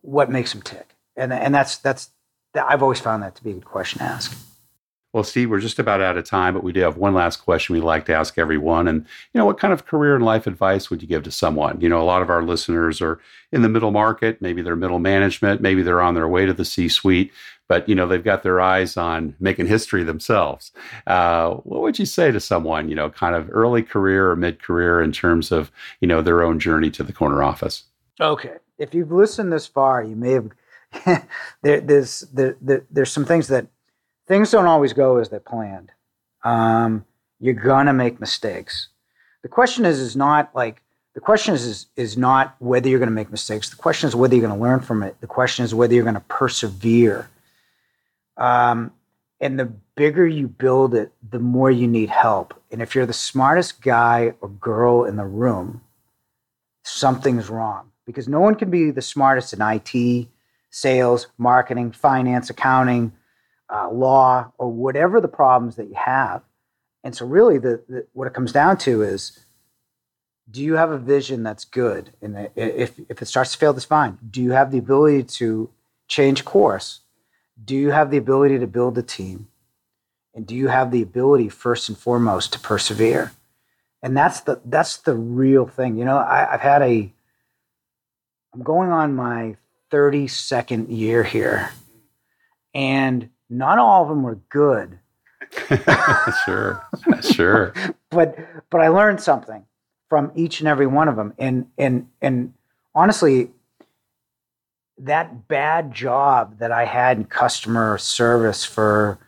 [0.00, 0.94] what makes them tick?
[1.16, 2.10] And and that's that's
[2.54, 4.36] I've always found that to be a good question to ask.
[5.14, 7.74] Well, Steve, we're just about out of time, but we do have one last question
[7.74, 8.88] we'd like to ask everyone.
[8.88, 11.80] And, you know, what kind of career and life advice would you give to someone?
[11.80, 13.20] You know, a lot of our listeners are
[13.52, 16.64] in the middle market, maybe they're middle management, maybe they're on their way to the
[16.64, 17.32] C suite,
[17.68, 20.72] but, you know, they've got their eyes on making history themselves.
[21.06, 24.62] Uh, what would you say to someone, you know, kind of early career or mid
[24.62, 27.84] career in terms of, you know, their own journey to the corner office?
[28.20, 30.50] Okay if you've listened this far, you may have
[31.62, 33.66] there, there's there, there, there's some things that
[34.26, 35.90] things don't always go as they're planned.
[36.44, 37.04] Um,
[37.40, 38.88] you're gonna make mistakes.
[39.42, 40.82] The question is is not like
[41.14, 43.70] the question is, is is not whether you're gonna make mistakes.
[43.70, 45.20] The question is whether you're gonna learn from it.
[45.20, 47.28] The question is whether you're gonna persevere.
[48.36, 48.92] Um,
[49.40, 49.66] and the
[49.96, 52.54] bigger you build it, the more you need help.
[52.70, 55.82] And if you're the smartest guy or girl in the room,
[56.82, 60.28] something's wrong because no one can be the smartest in IT,
[60.70, 63.12] sales, marketing, finance, accounting,
[63.72, 66.42] uh, law, or whatever the problems that you have.
[67.02, 69.44] And so, really, the, the, what it comes down to is
[70.50, 72.10] do you have a vision that's good?
[72.20, 74.18] And if, if it starts to fail, that's fine.
[74.30, 75.70] Do you have the ability to
[76.06, 77.00] change course?
[77.62, 79.48] Do you have the ability to build a team?
[80.34, 83.32] And do you have the ability, first and foremost, to persevere?
[84.02, 85.96] And that's the that's the real thing.
[85.96, 87.12] You know, I, I've had a
[88.52, 89.56] I'm going on my
[89.90, 91.70] 32nd year here,
[92.74, 94.98] and not all of them were good.
[96.44, 96.84] sure,
[97.20, 97.72] sure.
[98.10, 98.36] but
[98.70, 99.64] but I learned something
[100.08, 102.54] from each and every one of them, and and and
[102.94, 103.50] honestly,
[104.98, 109.18] that bad job that I had in customer service for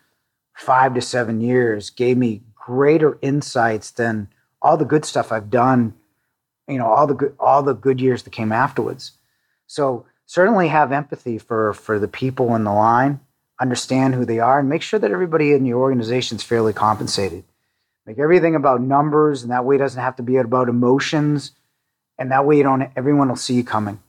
[0.55, 4.27] five to seven years gave me greater insights than
[4.61, 5.93] all the good stuff I've done.
[6.67, 9.13] You know, all the good all the good years that came afterwards.
[9.67, 13.21] So certainly have empathy for for the people in the line,
[13.59, 17.43] understand who they are, and make sure that everybody in your organization is fairly compensated.
[18.05, 21.51] Make everything about numbers, and that way it doesn't have to be about emotions,
[22.17, 22.89] and that way you don't.
[22.95, 23.99] Everyone will see you coming.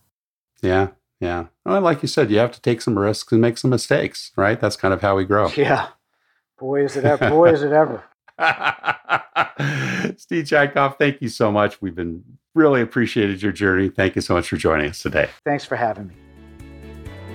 [0.63, 0.89] Yeah,
[1.21, 1.47] yeah.
[1.65, 4.61] Well, like you said, you have to take some risks and make some mistakes, right?
[4.61, 5.49] That's kind of how we grow.
[5.57, 5.89] Yeah.
[6.59, 7.29] Boy, is it ever!
[7.31, 8.03] Boy, is it ever!
[10.17, 11.81] Steve Sheinkopf, thank you so much.
[11.83, 13.89] We've been really appreciated your journey.
[13.89, 15.29] Thank you so much for joining us today.
[15.45, 16.15] Thanks for having me.